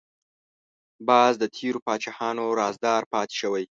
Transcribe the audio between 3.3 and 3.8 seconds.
شوی